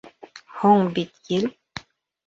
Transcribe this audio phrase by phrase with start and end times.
[0.61, 1.49] Һуң бит ел...